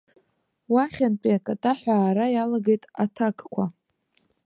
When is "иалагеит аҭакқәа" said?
2.35-3.65